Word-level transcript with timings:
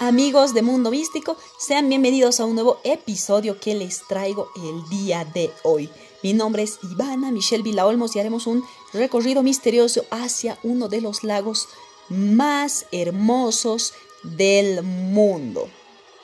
Amigos 0.00 0.54
de 0.54 0.62
Mundo 0.62 0.90
Místico, 0.90 1.36
sean 1.56 1.88
bienvenidos 1.88 2.40
a 2.40 2.44
un 2.44 2.56
nuevo 2.56 2.78
episodio 2.82 3.60
que 3.60 3.76
les 3.76 4.02
traigo 4.08 4.50
el 4.56 4.88
día 4.88 5.24
de 5.24 5.52
hoy. 5.62 5.88
Mi 6.22 6.32
nombre 6.32 6.64
es 6.64 6.80
Ivana 6.82 7.30
Michelle 7.30 7.62
Vilaolmos 7.62 8.16
y 8.16 8.18
haremos 8.18 8.48
un 8.48 8.64
recorrido 8.92 9.44
misterioso 9.44 10.04
hacia 10.10 10.58
uno 10.64 10.88
de 10.88 11.00
los 11.00 11.22
lagos 11.22 11.68
más 12.08 12.86
hermosos 12.90 13.94
del 14.24 14.82
mundo. 14.82 15.68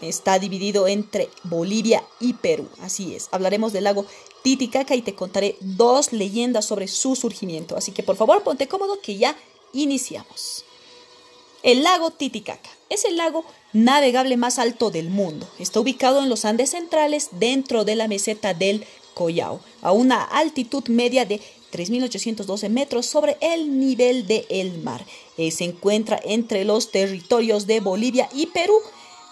Está 0.01 0.41
dividido 0.41 0.89
entre 0.89 1.31
Bolivia 1.45 2.03
y 2.19 2.33
Perú, 2.35 2.67
así 2.81 3.15
es. 3.15 3.29
Hablaremos 3.31 3.73
del 3.73 3.85
lago 3.85 4.05
Titicaca 4.43 4.97
y 4.97 5.03
te 5.03 5.15
contaré 5.15 5.57
dos 5.61 6.13
leyendas 6.13 6.65
sobre 6.65 6.89
su 6.89 7.15
surgimiento. 7.15 7.77
Así 7.77 7.93
que 7.93 8.03
por 8.03 8.17
favor 8.17 8.43
ponte 8.43 8.67
cómodo 8.67 9.01
que 9.01 9.17
ya 9.17 9.37
iniciamos. 9.73 10.65
El 11.63 11.83
lago 11.83 12.11
Titicaca 12.11 12.71
es 12.89 13.05
el 13.05 13.19
lago 13.19 13.45
navegable 13.75 14.39
más 14.39 14.59
alto 14.59 14.91
del 14.91 15.11
mundo. 15.11 15.47
Está 15.59 15.81
ubicado 15.81 16.23
en 16.23 16.31
los 16.31 16.47
Andes 16.47 16.71
centrales 16.71 17.29
dentro 17.33 17.85
de 17.85 17.97
la 17.97 18.09
meseta 18.09 18.55
del 18.55 18.87
Collao, 19.13 19.61
a 19.83 19.93
una 19.93 20.25
altitud 20.25 20.89
media 20.89 21.27
de 21.27 21.41
3.812 21.73 22.71
metros 22.71 23.05
sobre 23.05 23.37
el 23.43 23.79
nivel 23.79 24.27
del 24.27 24.79
mar. 24.83 25.05
Eh, 25.37 25.51
se 25.51 25.65
encuentra 25.65 26.19
entre 26.25 26.65
los 26.65 26.91
territorios 26.91 27.67
de 27.67 27.81
Bolivia 27.81 28.29
y 28.33 28.47
Perú. 28.47 28.75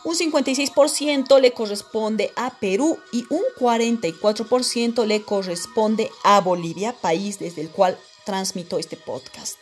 Un 0.05 0.15
56% 0.15 1.41
le 1.41 1.53
corresponde 1.53 2.31
a 2.37 2.59
Perú 2.61 2.99
y 3.11 3.25
un 3.31 3.43
44% 3.59 5.07
le 5.07 5.23
corresponde 5.23 6.11
a 6.25 6.41
Bolivia, 6.41 6.93
país 6.93 7.39
desde 7.39 7.63
el 7.63 7.71
cual 7.71 7.99
transmito 8.25 8.79
este 8.79 8.99
podcast. 8.99 9.59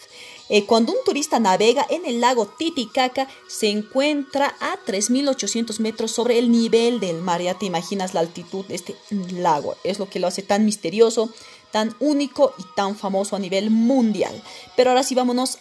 Eh, 0.48 0.64
cuando 0.64 0.92
un 0.92 0.98
turista 1.04 1.40
navega 1.40 1.84
en 1.90 2.06
el 2.06 2.20
lago 2.20 2.46
Titicaca, 2.46 3.28
se 3.48 3.68
encuentra 3.68 4.54
a 4.60 4.78
3.800 4.86 5.80
metros 5.80 6.12
sobre 6.12 6.38
el 6.38 6.52
nivel 6.52 7.00
del 7.00 7.20
mar. 7.20 7.42
Ya 7.42 7.58
te 7.58 7.66
imaginas 7.66 8.14
la 8.14 8.20
altitud 8.20 8.64
de 8.66 8.76
este 8.76 8.96
lago. 9.10 9.76
Es 9.82 9.98
lo 9.98 10.08
que 10.08 10.20
lo 10.20 10.28
hace 10.28 10.42
tan 10.42 10.64
misterioso, 10.64 11.30
tan 11.72 11.96
único 11.98 12.54
y 12.58 12.64
tan 12.76 12.96
famoso 12.96 13.34
a 13.34 13.40
nivel 13.40 13.70
mundial. 13.70 14.40
Pero 14.76 14.90
ahora 14.90 15.02
sí 15.02 15.14
vámonos 15.14 15.58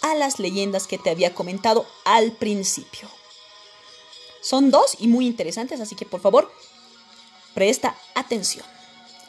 a 0.00 0.14
las 0.14 0.38
leyendas 0.38 0.86
que 0.86 0.98
te 0.98 1.10
había 1.10 1.34
comentado 1.34 1.86
al 2.04 2.32
principio. 2.32 3.08
Son 4.40 4.70
dos 4.70 4.96
y 4.98 5.08
muy 5.08 5.26
interesantes, 5.26 5.80
así 5.80 5.94
que 5.96 6.04
por 6.04 6.20
favor, 6.20 6.50
presta 7.54 7.96
atención. 8.14 8.64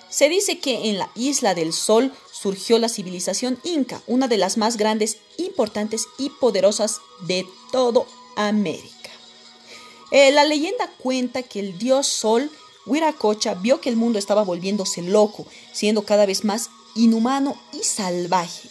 Se 0.10 0.30
dice 0.30 0.60
que 0.60 0.90
en 0.90 1.00
la 1.00 1.10
isla 1.16 1.54
del 1.54 1.74
Sol 1.74 2.14
surgió 2.40 2.78
la 2.78 2.90
civilización 2.90 3.60
inca, 3.64 4.02
una 4.08 4.28
de 4.28 4.38
las 4.38 4.58
más 4.58 4.78
grandes, 4.78 5.18
importantes 5.38 6.08
y 6.18 6.30
poderosas 6.30 7.00
de 7.22 7.46
todo 7.72 8.06
América. 8.36 9.10
Eh, 10.12 10.32
la 10.32 10.46
leyenda 10.46 10.90
cuenta 11.00 11.44
que 11.44 11.60
el 11.60 11.78
dios 11.78 12.08
Sol, 12.08 12.50
Huiracocha, 12.86 13.56
vio 13.56 13.82
que 13.82 13.90
el 13.90 13.98
mundo 13.98 14.20
estaba 14.20 14.44
volviéndose 14.44 15.02
loco, 15.02 15.46
siendo 15.74 16.04
cada 16.04 16.26
vez 16.26 16.46
más 16.46 16.70
inhumano 16.96 17.56
y 17.74 17.84
salvaje. 17.84 18.70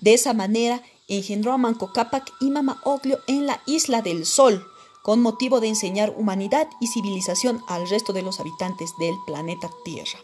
De 0.00 0.14
esa 0.14 0.32
manera 0.32 0.82
engendró 1.08 1.52
a 1.52 1.58
Manco 1.58 1.92
Cápac 1.92 2.32
y 2.40 2.50
Mama 2.50 2.80
Oglio 2.84 3.18
en 3.26 3.46
la 3.46 3.62
isla 3.66 4.02
del 4.02 4.24
Sol, 4.24 4.66
con 5.02 5.20
motivo 5.20 5.60
de 5.60 5.68
enseñar 5.68 6.14
humanidad 6.16 6.68
y 6.80 6.86
civilización 6.86 7.62
al 7.68 7.88
resto 7.88 8.12
de 8.14 8.22
los 8.22 8.40
habitantes 8.40 8.92
del 8.98 9.14
planeta 9.26 9.68
Tierra. 9.84 10.18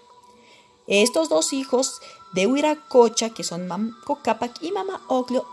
Estos 0.86 1.28
dos 1.28 1.52
hijos 1.52 2.00
de 2.32 2.46
Huiracocha, 2.46 3.30
que 3.30 3.44
son 3.44 3.66
Mamco 3.66 4.20
Capac 4.22 4.62
y 4.62 4.72
Mama 4.72 5.02
Oglio, 5.08 5.46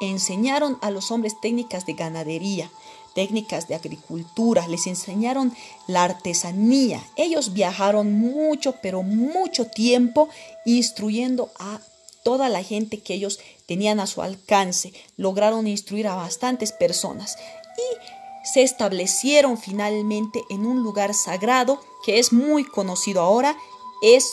enseñaron 0.00 0.78
a 0.82 0.90
los 0.90 1.10
hombres 1.10 1.40
técnicas 1.40 1.86
de 1.86 1.94
ganadería, 1.94 2.70
técnicas 3.14 3.68
de 3.68 3.76
agricultura, 3.76 4.66
les 4.66 4.86
enseñaron 4.86 5.54
la 5.86 6.04
artesanía. 6.04 7.02
Ellos 7.16 7.52
viajaron 7.52 8.12
mucho, 8.12 8.74
pero 8.82 9.02
mucho 9.02 9.66
tiempo 9.66 10.28
instruyendo 10.64 11.50
a 11.58 11.80
toda 12.24 12.48
la 12.48 12.62
gente 12.62 13.00
que 13.00 13.14
ellos 13.14 13.38
tenían 13.66 14.00
a 14.00 14.06
su 14.06 14.22
alcance. 14.22 14.92
Lograron 15.16 15.68
instruir 15.68 16.08
a 16.08 16.16
bastantes 16.16 16.72
personas 16.72 17.36
y 17.76 18.48
se 18.52 18.62
establecieron 18.62 19.56
finalmente 19.58 20.42
en 20.50 20.66
un 20.66 20.82
lugar 20.82 21.14
sagrado 21.14 21.80
que 22.04 22.18
es 22.18 22.32
muy 22.32 22.64
conocido 22.64 23.22
ahora, 23.22 23.56
es 24.02 24.30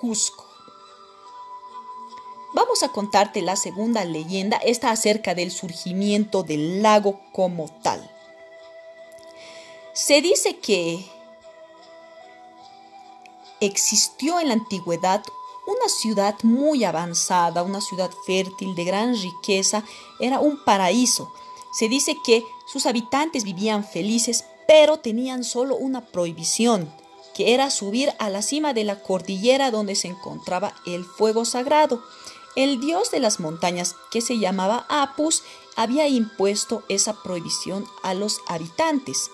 Cusco. 0.00 0.45
Vamos 2.56 2.82
a 2.82 2.88
contarte 2.88 3.42
la 3.42 3.54
segunda 3.54 4.06
leyenda, 4.06 4.56
esta 4.56 4.90
acerca 4.90 5.34
del 5.34 5.50
surgimiento 5.50 6.42
del 6.42 6.82
lago 6.82 7.20
como 7.30 7.68
tal. 7.82 8.10
Se 9.92 10.22
dice 10.22 10.56
que 10.56 11.04
existió 13.60 14.40
en 14.40 14.48
la 14.48 14.54
antigüedad 14.54 15.22
una 15.66 15.90
ciudad 15.90 16.34
muy 16.44 16.84
avanzada, 16.84 17.62
una 17.62 17.82
ciudad 17.82 18.10
fértil, 18.24 18.74
de 18.74 18.84
gran 18.84 19.14
riqueza, 19.14 19.84
era 20.18 20.40
un 20.40 20.64
paraíso. 20.64 21.30
Se 21.74 21.90
dice 21.90 22.16
que 22.24 22.42
sus 22.66 22.86
habitantes 22.86 23.44
vivían 23.44 23.84
felices, 23.84 24.46
pero 24.66 24.98
tenían 24.98 25.44
solo 25.44 25.76
una 25.76 26.06
prohibición 26.06 26.90
que 27.34 27.52
era 27.52 27.70
subir 27.70 28.14
a 28.18 28.30
la 28.30 28.40
cima 28.40 28.72
de 28.72 28.84
la 28.84 29.02
cordillera 29.02 29.70
donde 29.70 29.94
se 29.94 30.08
encontraba 30.08 30.72
el 30.86 31.04
fuego 31.04 31.44
sagrado. 31.44 32.02
El 32.56 32.80
dios 32.80 33.10
de 33.10 33.20
las 33.20 33.38
montañas, 33.38 33.96
que 34.10 34.22
se 34.22 34.38
llamaba 34.38 34.86
Apus, 34.88 35.42
había 35.76 36.08
impuesto 36.08 36.82
esa 36.88 37.22
prohibición 37.22 37.84
a 38.02 38.14
los 38.14 38.40
habitantes. 38.48 39.30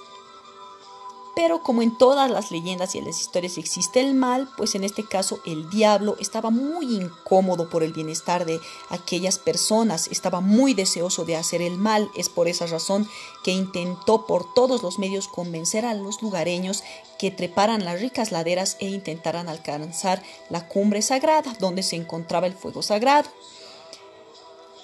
Pero 1.34 1.62
como 1.62 1.80
en 1.80 1.96
todas 1.96 2.30
las 2.30 2.50
leyendas 2.50 2.94
y 2.94 2.98
en 2.98 3.06
las 3.06 3.20
historias 3.20 3.56
existe 3.56 4.00
el 4.00 4.14
mal, 4.14 4.50
pues 4.56 4.74
en 4.74 4.84
este 4.84 5.04
caso 5.04 5.40
el 5.46 5.70
diablo 5.70 6.16
estaba 6.20 6.50
muy 6.50 6.94
incómodo 6.96 7.70
por 7.70 7.82
el 7.82 7.94
bienestar 7.94 8.44
de 8.44 8.60
aquellas 8.90 9.38
personas, 9.38 10.08
estaba 10.08 10.40
muy 10.40 10.74
deseoso 10.74 11.24
de 11.24 11.36
hacer 11.36 11.62
el 11.62 11.78
mal. 11.78 12.10
Es 12.14 12.28
por 12.28 12.48
esa 12.48 12.66
razón 12.66 13.08
que 13.44 13.50
intentó 13.50 14.26
por 14.26 14.52
todos 14.52 14.82
los 14.82 14.98
medios 14.98 15.26
convencer 15.26 15.86
a 15.86 15.94
los 15.94 16.20
lugareños 16.20 16.84
que 17.18 17.30
treparan 17.30 17.84
las 17.84 18.00
ricas 18.00 18.30
laderas 18.30 18.76
e 18.80 18.88
intentaran 18.88 19.48
alcanzar 19.48 20.22
la 20.50 20.68
cumbre 20.68 21.00
sagrada 21.00 21.54
donde 21.58 21.82
se 21.82 21.96
encontraba 21.96 22.46
el 22.46 22.54
fuego 22.54 22.82
sagrado. 22.82 23.30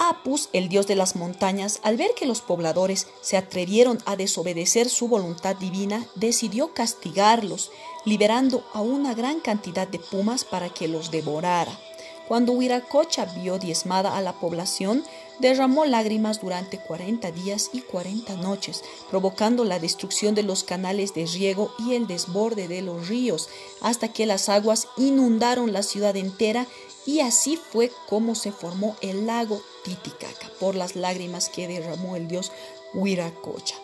Apus, 0.09 0.49
el 0.53 0.69
dios 0.69 0.87
de 0.87 0.95
las 0.95 1.17
montañas, 1.17 1.81
al 1.83 1.97
ver 1.97 2.13
que 2.17 2.27
los 2.27 2.41
pobladores 2.41 3.07
se 3.21 3.37
atrevieron 3.37 3.99
a 4.07 4.17
desobedecer 4.17 4.89
su 4.89 5.09
voluntad 5.09 5.57
divina, 5.57 6.07
decidió 6.15 6.73
castigarlos, 6.73 7.71
liberando 8.05 8.65
a 8.73 8.81
una 8.81 9.15
gran 9.15 9.41
cantidad 9.41 9.87
de 9.87 9.99
pumas 9.99 10.45
para 10.45 10.71
que 10.71 10.89
los 10.89 11.11
devorara. 11.11 11.79
Cuando 12.27 12.53
Huiracocha 12.53 13.25
vio 13.25 13.59
diezmada 13.59 14.17
a 14.17 14.21
la 14.21 14.35
población, 14.35 15.03
derramó 15.39 15.85
lágrimas 15.87 16.41
durante 16.41 16.79
40 16.79 17.31
días 17.31 17.71
y 17.73 17.81
40 17.81 18.35
noches, 18.37 18.85
provocando 19.09 19.65
la 19.65 19.79
destrucción 19.79 20.35
de 20.35 20.43
los 20.43 20.65
canales 20.65 21.15
de 21.15 21.27
riego 21.27 21.73
y 21.79 21.95
el 21.95 22.07
desborde 22.07 22.69
de 22.69 22.83
los 22.83 23.09
ríos, 23.09 23.49
hasta 23.81 24.13
que 24.13 24.27
las 24.27 24.49
aguas 24.49 24.89
inundaron 24.97 25.73
la 25.73 25.83
ciudad 25.83 26.17
entera 26.17 26.67
y 27.09 27.21
así 27.21 27.57
fue 27.57 27.91
como 28.07 28.35
se 28.35 28.53
formó 28.53 28.95
el 29.01 29.25
lago 29.25 29.63
Titicaca, 29.83 30.51
por 30.61 30.75
las 30.75 30.95
lágrimas 30.95 31.49
que 31.49 31.67
derramó 31.67 32.17
el 32.17 32.29
dios 32.29 32.53
Huiracocha. 32.93 33.77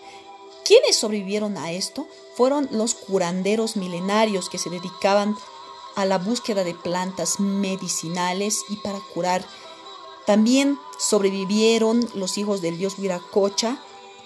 ¿Quiénes 0.63 0.97
sobrevivieron 0.97 1.57
a 1.57 1.73
esto? 1.73 2.07
Fueron 2.37 2.69
los 2.71 2.95
curanderos 2.95 3.77
milenarios 3.77 4.51
que 4.51 4.59
se 4.59 4.69
dedicaban 4.69 5.35
a 5.97 6.05
la 6.05 6.19
búsqueda 6.19 6.65
de 6.65 6.75
plantas 6.75 7.41
medicinales 7.41 8.61
y 8.69 8.77
para 8.77 9.01
curar. 9.15 9.43
También 10.27 10.79
sobrevivieron 10.99 12.07
los 12.13 12.37
hijos 12.37 12.61
del 12.61 12.77
dios 12.77 12.99
Huiracocha, 12.99 13.79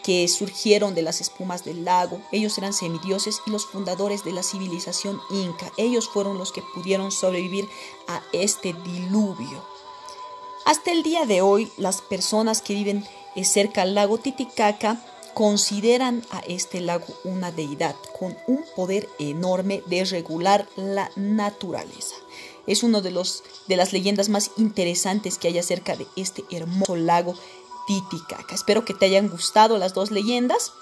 que 0.03 0.27
surgieron 0.29 0.95
de 0.95 1.03
las 1.03 1.21
espumas 1.21 1.65
del 1.65 1.85
lago. 1.85 2.21
Ellos 2.33 2.57
eran 2.59 2.73
semidioses 2.73 3.41
y 3.47 3.51
los 3.51 3.67
fundadores 3.67 4.25
de 4.25 4.33
la 4.33 4.43
civilización 4.43 5.21
inca. 5.31 5.73
Ellos 5.77 6.09
fueron 6.09 6.39
los 6.39 6.53
que 6.53 6.63
pudieron 6.75 7.13
sobrevivir 7.13 7.69
a 8.07 8.23
este 8.33 8.73
diluvio. 8.73 9.63
Hasta 10.65 10.93
el 10.93 11.03
día 11.03 11.25
de 11.25 11.41
hoy, 11.41 11.73
las 11.77 12.03
personas 12.03 12.61
que 12.63 12.75
viven 12.75 13.07
cerca 13.45 13.83
al 13.83 13.95
lago 13.95 14.19
Titicaca 14.19 15.01
consideran 15.35 16.25
a 16.31 16.41
este 16.41 16.81
lago 16.81 17.07
una 17.25 17.53
deidad 17.53 17.95
con 18.19 18.37
un 18.47 18.65
poder 18.75 19.09
enorme 19.19 19.83
de 19.87 20.05
regular 20.05 20.69
la 20.77 21.11
naturaleza. 21.17 22.17
Es 22.67 22.83
uno 22.83 23.01
de 23.01 23.13
los 23.13 23.45
de 23.67 23.77
las 23.77 23.93
leyendas 23.93 24.29
más 24.29 24.51
interesantes 24.57 25.39
que 25.39 25.49
hay 25.49 25.59
acerca 25.59 25.97
de 25.97 26.07
este 26.17 26.45
hermoso 26.51 26.97
lago 26.97 27.35
Titicaca. 27.89 28.55
Espero 28.55 28.85
que 28.85 28.93
te 28.93 29.07
hayan 29.07 29.31
gustado 29.31 29.79
las 29.79 29.95
dos 29.95 30.11
leyendas. 30.11 30.75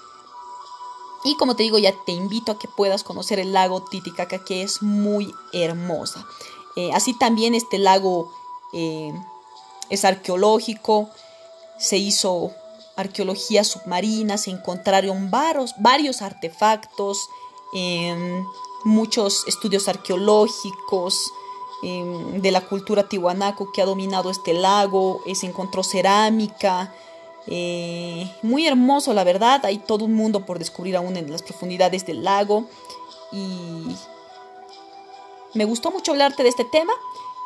Y 1.23 1.37
como 1.37 1.55
te 1.55 1.63
digo, 1.63 1.77
ya 1.77 1.93
te 2.05 2.11
invito 2.11 2.51
a 2.51 2.59
que 2.59 2.67
puedas 2.67 3.03
conocer 3.03 3.39
el 3.39 3.53
lago 3.53 3.81
Titicaca, 3.81 4.43
que 4.43 4.61
es 4.61 4.81
muy 4.83 5.33
hermosa. 5.53 6.27
Eh, 6.75 6.91
así 6.93 7.17
también 7.17 7.55
este 7.55 7.79
lago 7.79 8.29
eh, 8.73 9.13
es 9.89 10.03
arqueológico, 10.03 11.09
se 11.79 11.97
hizo 11.97 12.51
arqueología 12.97 13.63
submarina, 13.63 14.37
se 14.37 14.51
encontraron 14.51 15.31
varios, 15.31 15.75
varios 15.79 16.21
artefactos, 16.21 17.29
em, 17.73 18.45
muchos 18.83 19.47
estudios 19.47 19.87
arqueológicos 19.87 21.31
em, 21.83 22.41
de 22.41 22.51
la 22.51 22.61
cultura 22.61 23.07
tihuanaco 23.07 23.71
que 23.71 23.81
ha 23.81 23.85
dominado 23.85 24.29
este 24.29 24.53
lago, 24.53 25.21
se 25.33 25.45
encontró 25.45 25.83
cerámica, 25.83 26.93
eh, 27.47 28.29
muy 28.41 28.67
hermoso 28.67 29.13
la 29.13 29.23
verdad, 29.23 29.65
hay 29.65 29.77
todo 29.77 30.05
un 30.05 30.13
mundo 30.13 30.45
por 30.45 30.59
descubrir 30.59 30.97
aún 30.97 31.15
en 31.17 31.31
las 31.31 31.43
profundidades 31.43 32.05
del 32.05 32.23
lago 32.23 32.65
y 33.31 33.95
me 35.53 35.65
gustó 35.65 35.91
mucho 35.91 36.11
hablarte 36.11 36.43
de 36.43 36.49
este 36.49 36.65
tema. 36.65 36.93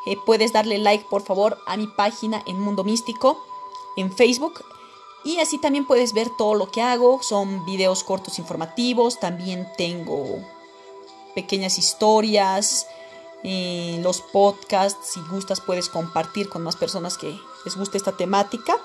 Eh, 0.07 0.17
puedes 0.25 0.51
darle 0.51 0.79
like 0.79 1.05
por 1.09 1.21
favor 1.21 1.59
a 1.67 1.77
mi 1.77 1.87
página 1.87 2.41
en 2.47 2.59
Mundo 2.59 2.83
Místico 2.83 3.37
en 3.95 4.11
Facebook 4.11 4.63
y 5.23 5.39
así 5.39 5.59
también 5.59 5.85
puedes 5.85 6.13
ver 6.13 6.29
todo 6.29 6.55
lo 6.55 6.71
que 6.71 6.81
hago. 6.81 7.21
Son 7.21 7.63
videos 7.65 8.03
cortos 8.03 8.39
informativos. 8.39 9.19
También 9.19 9.67
tengo 9.77 10.39
pequeñas 11.35 11.77
historias. 11.77 12.87
Eh, 13.43 13.99
los 14.01 14.21
podcasts. 14.21 15.11
Si 15.11 15.21
gustas 15.21 15.61
puedes 15.61 15.89
compartir 15.89 16.49
con 16.49 16.63
más 16.63 16.75
personas 16.75 17.17
que 17.17 17.39
les 17.65 17.75
guste 17.75 17.97
esta 17.97 18.11
temática. 18.11 18.77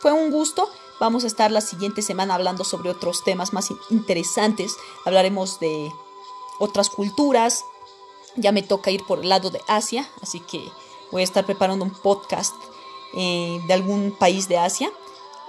Fue 0.00 0.12
un 0.12 0.30
gusto. 0.30 0.68
Vamos 1.00 1.24
a 1.24 1.26
estar 1.26 1.50
la 1.50 1.60
siguiente 1.60 2.02
semana 2.02 2.34
hablando 2.34 2.64
sobre 2.64 2.90
otros 2.90 3.24
temas 3.24 3.52
más 3.52 3.68
interesantes. 3.90 4.76
Hablaremos 5.04 5.60
de 5.60 5.92
otras 6.58 6.88
culturas. 6.90 7.64
Ya 8.36 8.52
me 8.52 8.62
toca 8.62 8.90
ir 8.90 9.04
por 9.04 9.20
el 9.20 9.28
lado 9.28 9.50
de 9.50 9.60
Asia. 9.68 10.08
Así 10.20 10.40
que 10.40 10.70
voy 11.10 11.22
a 11.22 11.24
estar 11.24 11.44
preparando 11.44 11.84
un 11.84 11.92
podcast 11.92 12.54
eh, 13.14 13.60
de 13.66 13.74
algún 13.74 14.12
país 14.18 14.48
de 14.48 14.58
Asia. 14.58 14.90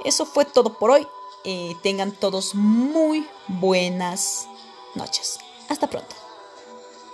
Eso 0.04 0.26
fue 0.26 0.46
todo 0.46 0.74
por 0.74 0.92
hoy. 0.92 1.08
Eh, 1.46 1.76
tengan 1.82 2.12
todos 2.12 2.56
muy 2.56 3.28
buenas 3.48 4.48
noches. 4.96 5.40
Hasta 5.70 5.90
pronto. 5.90 6.23